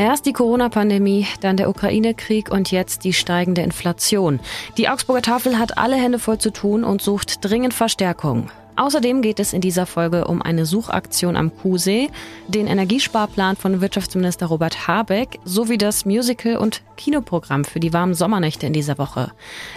[0.00, 4.40] Erst die Corona-Pandemie, dann der Ukraine-Krieg und jetzt die steigende Inflation.
[4.78, 8.50] Die Augsburger Tafel hat alle Hände voll zu tun und sucht dringend Verstärkung.
[8.76, 12.08] Außerdem geht es in dieser Folge um eine Suchaktion am Kuhsee,
[12.48, 18.66] den Energiesparplan von Wirtschaftsminister Robert Habeck sowie das Musical- und Kinoprogramm für die warmen Sommernächte
[18.66, 19.32] in dieser Woche.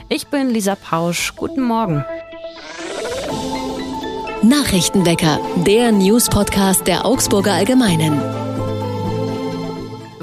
[0.07, 1.33] Ich bin Lisa Pausch.
[1.35, 2.05] Guten Morgen.
[4.41, 8.42] Nachrichtenwecker, der News-Podcast der Augsburger Allgemeinen.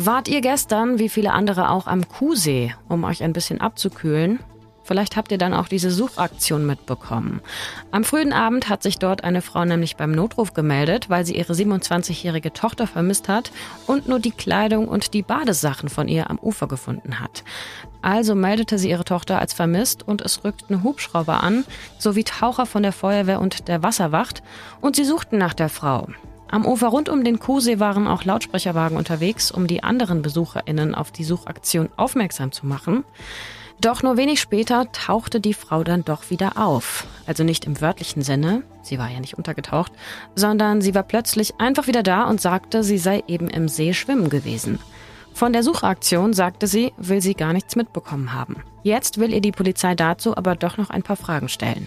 [0.03, 4.39] Wart ihr gestern, wie viele andere auch, am Kuhsee, um euch ein bisschen abzukühlen?
[4.83, 7.43] Vielleicht habt ihr dann auch diese Suchaktion mitbekommen.
[7.91, 11.53] Am frühen Abend hat sich dort eine Frau nämlich beim Notruf gemeldet, weil sie ihre
[11.53, 13.53] 27-jährige Tochter vermisst hat
[13.87, 17.45] und nur die Kleidung und die Badesachen von ihr am Ufer gefunden hat.
[18.01, 21.67] Also meldete sie ihre Tochter als vermisst und es rückten Hubschrauber an,
[21.99, 24.43] sowie Taucher von der Feuerwehr und der Wasserwacht
[24.81, 26.09] und sie suchten nach der Frau.
[26.51, 31.13] Am Ufer rund um den Kuhsee waren auch Lautsprecherwagen unterwegs, um die anderen BesucherInnen auf
[31.13, 33.05] die Suchaktion aufmerksam zu machen.
[33.81, 37.07] Doch nur wenig später tauchte die Frau dann doch wieder auf.
[37.25, 39.93] Also nicht im wörtlichen Sinne, sie war ja nicht untergetaucht,
[40.35, 44.29] sondern sie war plötzlich einfach wieder da und sagte, sie sei eben im See schwimmen
[44.29, 44.81] gewesen.
[45.33, 48.57] Von der Suchaktion, sagte sie, will sie gar nichts mitbekommen haben.
[48.83, 51.87] Jetzt will ihr die Polizei dazu aber doch noch ein paar Fragen stellen.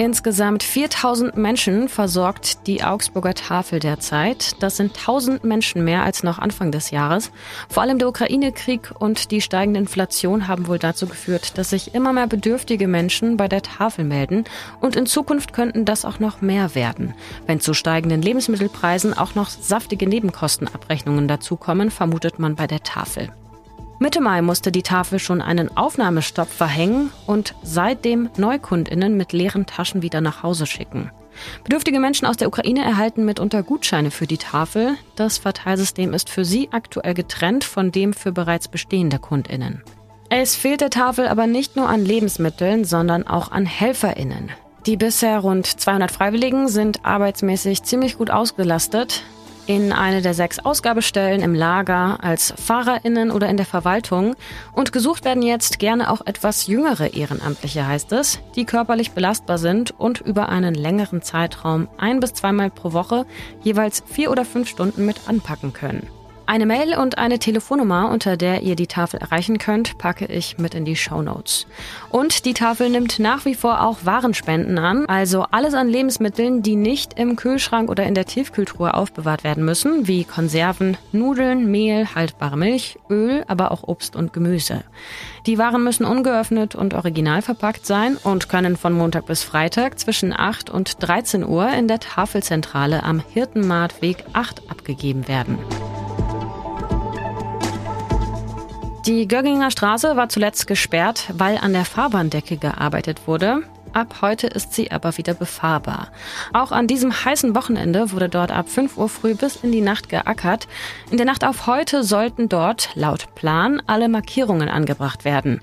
[0.00, 4.62] Insgesamt 4000 Menschen versorgt die Augsburger Tafel derzeit.
[4.62, 7.30] Das sind 1000 Menschen mehr als noch Anfang des Jahres.
[7.68, 12.14] Vor allem der Ukraine-Krieg und die steigende Inflation haben wohl dazu geführt, dass sich immer
[12.14, 14.44] mehr bedürftige Menschen bei der Tafel melden.
[14.80, 17.12] Und in Zukunft könnten das auch noch mehr werden.
[17.46, 23.28] Wenn zu steigenden Lebensmittelpreisen auch noch saftige Nebenkostenabrechnungen dazukommen, vermutet man bei der Tafel.
[24.02, 30.00] Mitte Mai musste die Tafel schon einen Aufnahmestopp verhängen und seitdem Neukundinnen mit leeren Taschen
[30.00, 31.10] wieder nach Hause schicken.
[31.64, 34.96] Bedürftige Menschen aus der Ukraine erhalten mitunter Gutscheine für die Tafel.
[35.16, 39.82] Das Verteilsystem ist für sie aktuell getrennt von dem für bereits bestehende Kundinnen.
[40.30, 44.50] Es fehlt der Tafel aber nicht nur an Lebensmitteln, sondern auch an Helferinnen.
[44.86, 49.24] Die bisher rund 200 Freiwilligen sind arbeitsmäßig ziemlich gut ausgelastet
[49.70, 54.34] in eine der sechs Ausgabestellen im Lager, als FahrerInnen oder in der Verwaltung.
[54.72, 59.92] Und gesucht werden jetzt gerne auch etwas jüngere Ehrenamtliche, heißt es, die körperlich belastbar sind
[59.92, 63.26] und über einen längeren Zeitraum ein bis zweimal pro Woche
[63.62, 66.19] jeweils vier oder fünf Stunden mit anpacken können.
[66.50, 70.74] Eine Mail und eine Telefonnummer, unter der ihr die Tafel erreichen könnt, packe ich mit
[70.74, 71.68] in die Show Notes.
[72.08, 76.74] Und die Tafel nimmt nach wie vor auch Warenspenden an, also alles an Lebensmitteln, die
[76.74, 82.56] nicht im Kühlschrank oder in der Tiefkühltruhe aufbewahrt werden müssen, wie Konserven, Nudeln, Mehl, haltbare
[82.56, 84.82] Milch, Öl, aber auch Obst und Gemüse.
[85.46, 90.32] Die Waren müssen ungeöffnet und original verpackt sein und können von Montag bis Freitag zwischen
[90.36, 95.56] 8 und 13 Uhr in der Tafelzentrale am Hirtenmartweg 8 abgegeben werden.
[99.06, 103.62] Die Gögginger Straße war zuletzt gesperrt, weil an der Fahrbahndecke gearbeitet wurde.
[103.94, 106.08] Ab heute ist sie aber wieder befahrbar.
[106.52, 110.10] Auch an diesem heißen Wochenende wurde dort ab 5 Uhr früh bis in die Nacht
[110.10, 110.68] geackert.
[111.10, 115.62] In der Nacht auf heute sollten dort, laut Plan, alle Markierungen angebracht werden.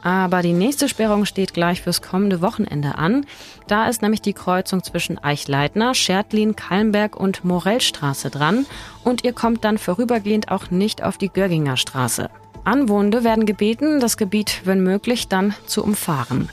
[0.00, 3.26] Aber die nächste Sperrung steht gleich fürs kommende Wochenende an.
[3.66, 8.64] Da ist nämlich die Kreuzung zwischen Eichleitner, Schertlin, Kalmberg und Morellstraße dran.
[9.04, 12.30] Und ihr kommt dann vorübergehend auch nicht auf die Görginger Straße.
[12.64, 16.48] Anwohnende werden gebeten, das Gebiet, wenn möglich, dann zu umfahren.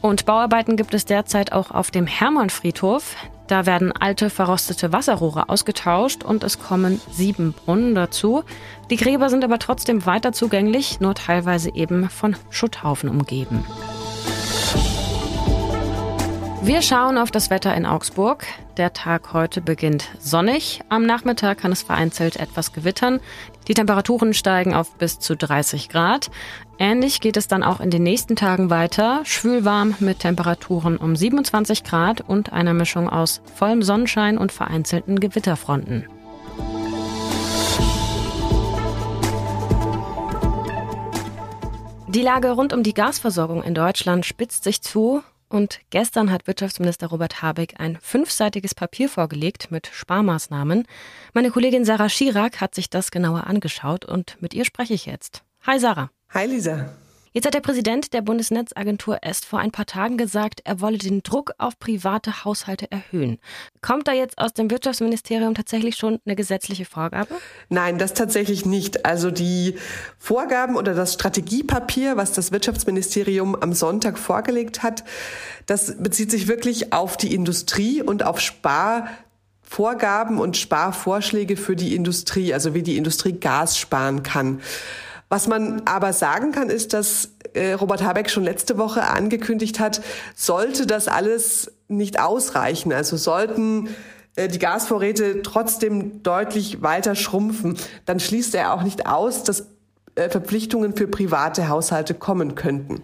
[0.00, 3.14] Und Bauarbeiten gibt es derzeit auch auf dem Hermannfriedhof.
[3.46, 8.42] Da werden alte verrostete Wasserrohre ausgetauscht und es kommen sieben Brunnen dazu.
[8.90, 13.64] Die Gräber sind aber trotzdem weiter zugänglich, nur teilweise eben von Schutthaufen umgeben.
[16.64, 18.46] Wir schauen auf das Wetter in Augsburg.
[18.76, 20.80] Der Tag heute beginnt sonnig.
[20.88, 23.18] Am Nachmittag kann es vereinzelt etwas gewittern.
[23.66, 26.30] Die Temperaturen steigen auf bis zu 30 Grad.
[26.78, 29.22] Ähnlich geht es dann auch in den nächsten Tagen weiter.
[29.24, 36.06] Schwülwarm mit Temperaturen um 27 Grad und einer Mischung aus vollem Sonnenschein und vereinzelten Gewitterfronten.
[42.06, 45.24] Die Lage rund um die Gasversorgung in Deutschland spitzt sich zu.
[45.52, 50.86] Und gestern hat Wirtschaftsminister Robert Habeck ein fünfseitiges Papier vorgelegt mit Sparmaßnahmen.
[51.34, 55.42] Meine Kollegin Sarah Schirak hat sich das genauer angeschaut und mit ihr spreche ich jetzt.
[55.66, 56.10] Hi Sarah.
[56.30, 56.94] Hi Lisa.
[57.34, 61.22] Jetzt hat der Präsident der Bundesnetzagentur EST vor ein paar Tagen gesagt, er wolle den
[61.22, 63.38] Druck auf private Haushalte erhöhen.
[63.80, 67.34] Kommt da jetzt aus dem Wirtschaftsministerium tatsächlich schon eine gesetzliche Vorgabe?
[67.70, 69.06] Nein, das tatsächlich nicht.
[69.06, 69.76] Also die
[70.18, 75.02] Vorgaben oder das Strategiepapier, was das Wirtschaftsministerium am Sonntag vorgelegt hat,
[75.64, 79.08] das bezieht sich wirklich auf die Industrie und auf Spar
[79.62, 84.60] Vorgaben und Sparvorschläge für die Industrie, also wie die Industrie Gas sparen kann.
[85.32, 90.02] Was man aber sagen kann, ist, dass äh, Robert Habeck schon letzte Woche angekündigt hat,
[90.34, 93.88] sollte das alles nicht ausreichen, also sollten
[94.36, 99.68] äh, die Gasvorräte trotzdem deutlich weiter schrumpfen, dann schließt er auch nicht aus, dass
[100.16, 103.02] äh, Verpflichtungen für private Haushalte kommen könnten.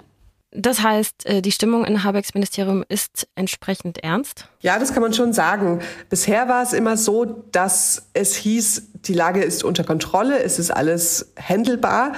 [0.50, 4.48] Das heißt, äh, die Stimmung in Habecks Ministerium ist entsprechend ernst?
[4.60, 5.80] Ja, das kann man schon sagen.
[6.08, 10.70] Bisher war es immer so, dass es hieß, die Lage ist unter Kontrolle, es ist
[10.70, 12.12] alles händelbar.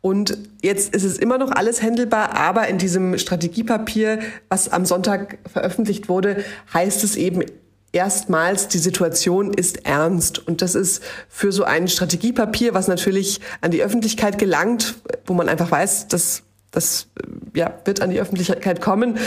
[0.00, 5.38] Und jetzt ist es immer noch alles händelbar, aber in diesem Strategiepapier, was am Sonntag
[5.50, 7.42] veröffentlicht wurde, heißt es eben
[7.92, 10.46] erstmals, die Situation ist ernst.
[10.46, 14.94] Und das ist für so ein Strategiepapier, was natürlich an die Öffentlichkeit gelangt,
[15.26, 16.42] wo man einfach weiß, dass
[16.74, 17.08] das
[17.54, 19.18] ja, wird an die Öffentlichkeit kommen,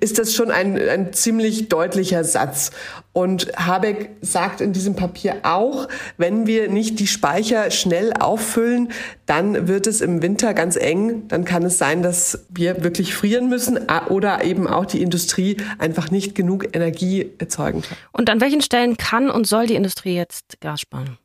[0.00, 2.70] ist das schon ein, ein ziemlich deutlicher Satz.
[3.12, 8.88] Und Habeck sagt in diesem Papier auch, wenn wir nicht die Speicher schnell auffüllen,
[9.26, 11.28] dann wird es im Winter ganz eng.
[11.28, 13.78] Dann kann es sein, dass wir wirklich frieren müssen
[14.08, 17.98] oder eben auch die Industrie einfach nicht genug Energie erzeugen kann.
[18.12, 21.18] Und an welchen Stellen kann und soll die Industrie jetzt Gas sparen?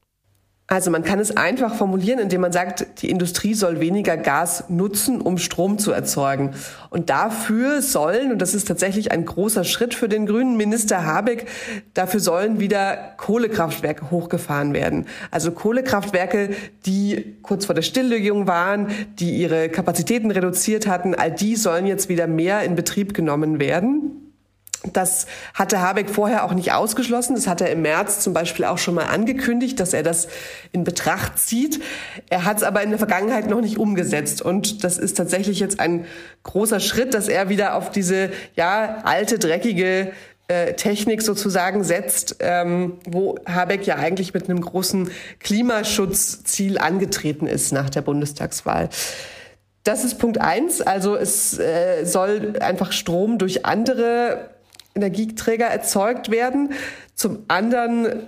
[0.70, 5.22] Also man kann es einfach formulieren, indem man sagt, die Industrie soll weniger Gas nutzen,
[5.22, 6.56] um Strom zu erzeugen.
[6.90, 11.48] Und dafür sollen, und das ist tatsächlich ein großer Schritt für den grünen Minister Habeck,
[11.94, 15.06] dafür sollen wieder Kohlekraftwerke hochgefahren werden.
[15.32, 16.50] Also Kohlekraftwerke,
[16.86, 18.88] die kurz vor der Stilllegung waren,
[19.20, 24.27] die ihre Kapazitäten reduziert hatten, all die sollen jetzt wieder mehr in Betrieb genommen werden.
[24.94, 27.36] Das hatte Habeck vorher auch nicht ausgeschlossen.
[27.36, 30.28] Das hat er im März zum Beispiel auch schon mal angekündigt, dass er das
[30.72, 31.82] in Betracht zieht.
[32.30, 34.42] Er hat es aber in der Vergangenheit noch nicht umgesetzt.
[34.42, 36.06] Und das ist tatsächlich jetzt ein
[36.44, 40.12] großer Schritt, dass er wieder auf diese ja alte, dreckige
[40.48, 47.74] äh, Technik sozusagen setzt, ähm, wo Habeck ja eigentlich mit einem großen Klimaschutzziel angetreten ist
[47.74, 48.90] nach der Bundestagswahl.
[49.84, 50.82] Das ist Punkt eins.
[50.82, 54.50] Also es äh, soll einfach Strom durch andere
[54.98, 56.74] Energieträger erzeugt werden.
[57.16, 58.28] Zum anderen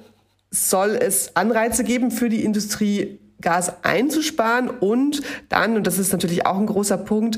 [0.51, 6.45] soll es Anreize geben für die Industrie, Gas einzusparen und dann, und das ist natürlich
[6.45, 7.37] auch ein großer Punkt,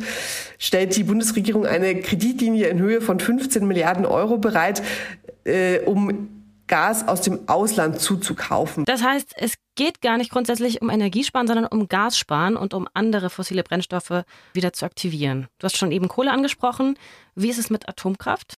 [0.57, 4.81] stellt die Bundesregierung eine Kreditlinie in Höhe von 15 Milliarden Euro bereit,
[5.43, 6.29] äh, um
[6.65, 8.85] Gas aus dem Ausland zuzukaufen.
[8.85, 13.29] Das heißt, es geht gar nicht grundsätzlich um Energiesparen, sondern um Gassparen und um andere
[13.29, 14.23] fossile Brennstoffe
[14.53, 15.47] wieder zu aktivieren.
[15.59, 16.97] Du hast schon eben Kohle angesprochen.
[17.35, 18.55] Wie ist es mit Atomkraft?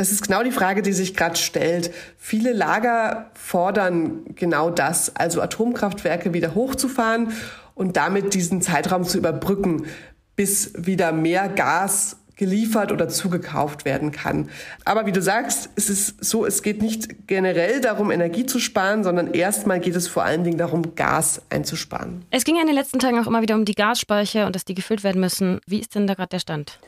[0.00, 1.92] Das ist genau die Frage, die sich gerade stellt.
[2.16, 7.34] Viele Lager fordern genau das, also Atomkraftwerke wieder hochzufahren
[7.74, 9.84] und damit diesen Zeitraum zu überbrücken,
[10.36, 14.48] bis wieder mehr Gas geliefert oder zugekauft werden kann.
[14.86, 19.04] Aber wie du sagst, es ist so, es geht nicht generell darum, Energie zu sparen,
[19.04, 22.24] sondern erstmal geht es vor allen Dingen darum, Gas einzusparen.
[22.30, 24.64] Es ging ja in den letzten Tagen auch immer wieder um die Gasspeicher und dass
[24.64, 25.60] die gefüllt werden müssen.
[25.66, 26.78] Wie ist denn da gerade der Stand?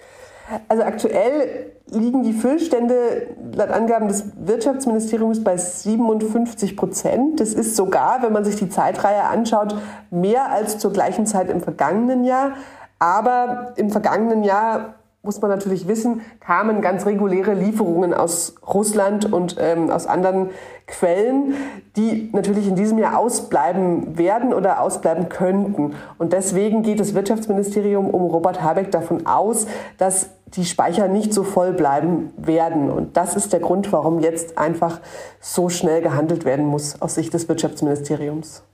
[0.69, 7.41] Also aktuell liegen die Füllstände laut Angaben des Wirtschaftsministeriums bei 57 Prozent.
[7.41, 9.75] Das ist sogar, wenn man sich die Zeitreihe anschaut,
[10.11, 12.53] mehr als zur gleichen Zeit im vergangenen Jahr.
[12.99, 19.57] Aber im vergangenen Jahr muss man natürlich wissen, kamen ganz reguläre Lieferungen aus Russland und
[19.59, 20.51] ähm, aus anderen
[20.87, 21.55] Quellen,
[21.97, 25.95] die natürlich in diesem Jahr ausbleiben werden oder ausbleiben könnten.
[26.19, 31.45] Und deswegen geht das Wirtschaftsministerium um Robert Habeck davon aus, dass die Speicher nicht so
[31.45, 32.91] voll bleiben werden.
[32.91, 35.01] Und das ist der Grund, warum jetzt einfach
[35.41, 38.65] so schnell gehandelt werden muss aus Sicht des Wirtschaftsministeriums.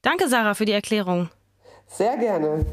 [0.00, 1.28] Danke, Sarah, für die Erklärung.
[1.88, 2.64] Sehr gerne.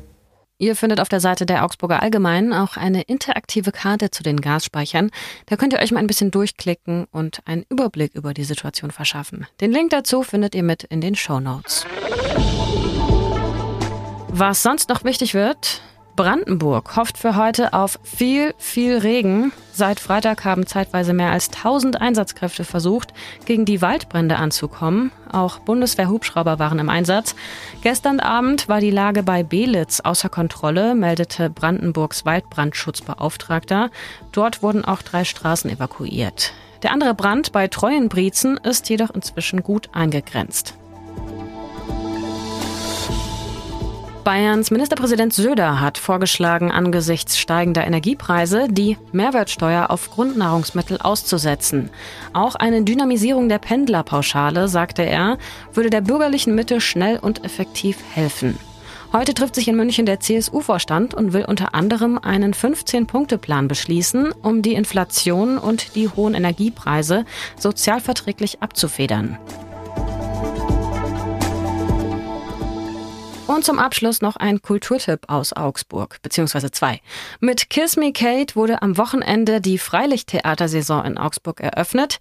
[0.63, 5.11] Ihr findet auf der Seite der Augsburger Allgemeinen auch eine interaktive Karte zu den Gasspeichern.
[5.47, 9.45] Da könnt ihr euch mal ein bisschen durchklicken und einen Überblick über die Situation verschaffen.
[9.59, 11.85] Den Link dazu findet ihr mit in den Show Notes.
[14.29, 15.81] Was sonst noch wichtig wird,
[16.15, 19.51] Brandenburg hofft für heute auf viel, viel Regen.
[19.75, 23.11] Seit Freitag haben zeitweise mehr als 1000 Einsatzkräfte versucht,
[23.45, 25.11] gegen die Waldbrände anzukommen.
[25.31, 27.35] Auch Bundeswehrhubschrauber waren im Einsatz.
[27.81, 33.89] Gestern Abend war die Lage bei Belitz außer Kontrolle, meldete Brandenburgs Waldbrandschutzbeauftragter.
[34.31, 36.53] Dort wurden auch drei Straßen evakuiert.
[36.83, 40.75] Der andere Brand bei Treuenbrietzen ist jedoch inzwischen gut eingegrenzt.
[44.23, 51.89] Bayerns Ministerpräsident Söder hat vorgeschlagen, angesichts steigender Energiepreise die Mehrwertsteuer auf Grundnahrungsmittel auszusetzen.
[52.31, 55.37] Auch eine Dynamisierung der Pendlerpauschale, sagte er,
[55.73, 58.57] würde der bürgerlichen Mitte schnell und effektiv helfen.
[59.11, 64.61] Heute trifft sich in München der CSU-Vorstand und will unter anderem einen 15-Punkte-Plan beschließen, um
[64.61, 67.25] die Inflation und die hohen Energiepreise
[67.57, 69.37] sozialverträglich abzufedern.
[73.45, 77.01] Und zum Abschluss noch ein Kulturtipp aus Augsburg, beziehungsweise zwei.
[77.41, 82.19] Mit Kiss Me Kate wurde am Wochenende die Freilichttheatersaison in Augsburg eröffnet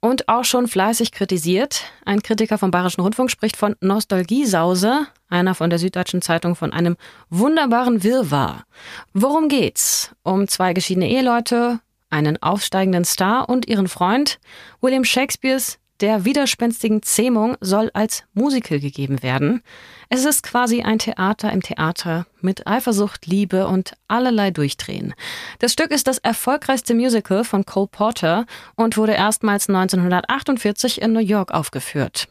[0.00, 1.84] und auch schon fleißig kritisiert.
[2.04, 6.96] Ein Kritiker vom Bayerischen Rundfunk spricht von Nostalgiesause, einer von der Süddeutschen Zeitung von einem
[7.28, 8.64] wunderbaren Wirrwarr.
[9.12, 10.10] Worum geht's?
[10.22, 14.38] Um zwei geschiedene Eheleute, einen aufsteigenden Star und ihren Freund.
[14.80, 19.62] William Shakespeares der widerspenstigen Zähmung soll als Musical gegeben werden.
[20.08, 25.14] Es ist quasi ein Theater im Theater mit Eifersucht, Liebe und allerlei Durchdrehen.
[25.60, 31.20] Das Stück ist das erfolgreichste Musical von Cole Porter und wurde erstmals 1948 in New
[31.20, 32.28] York aufgeführt.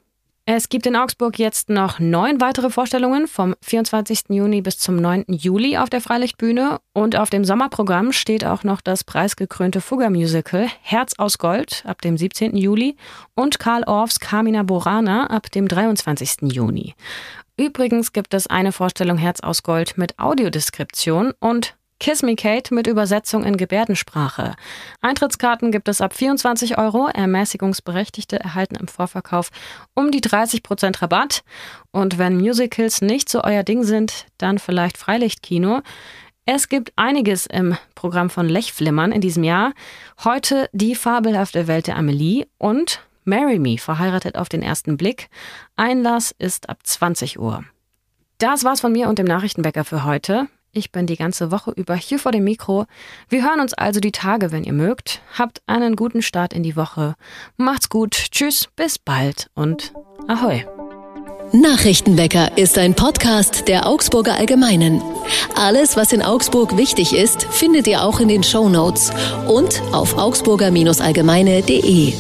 [0.54, 4.24] Es gibt in Augsburg jetzt noch neun weitere Vorstellungen vom 24.
[4.32, 5.24] Juni bis zum 9.
[5.30, 11.14] Juli auf der Freilichtbühne und auf dem Sommerprogramm steht auch noch das preisgekrönte Fugger-Musical Herz
[11.18, 12.58] aus Gold ab dem 17.
[12.58, 12.98] Juli
[13.34, 16.52] und Karl Orffs Carmina Burana ab dem 23.
[16.52, 16.96] Juni.
[17.56, 22.88] Übrigens gibt es eine Vorstellung Herz aus Gold mit Audiodeskription und Kiss Me Kate mit
[22.88, 24.56] Übersetzung in Gebärdensprache.
[25.02, 27.08] Eintrittskarten gibt es ab 24 Euro.
[27.08, 29.52] Ermäßigungsberechtigte erhalten im Vorverkauf
[29.94, 31.44] um die 30 Prozent Rabatt.
[31.92, 35.82] Und wenn Musicals nicht so euer Ding sind, dann vielleicht Freilichtkino.
[36.48, 39.72] Es gibt einiges im Programm von Lechflimmern in diesem Jahr.
[40.24, 45.30] Heute die fabelhafte Welt der Amelie und Marry Me, verheiratet auf den ersten Blick.
[45.76, 47.64] Einlass ist ab 20 Uhr.
[48.40, 50.48] Das war's von mir und dem Nachrichtenbäcker für heute.
[50.74, 52.86] Ich bin die ganze Woche über hier vor dem Mikro.
[53.28, 55.22] Wir hören uns also die Tage, wenn ihr mögt.
[55.38, 57.16] Habt einen guten Start in die Woche.
[57.58, 58.14] Macht's gut.
[58.32, 59.92] Tschüss, bis bald und
[60.30, 60.66] ahoi.
[61.52, 65.02] Nachrichtenwecker ist ein Podcast der Augsburger Allgemeinen.
[65.56, 69.12] Alles, was in Augsburg wichtig ist, findet ihr auch in den Show Notes
[69.50, 72.14] und auf augsburger-allgemeine.de.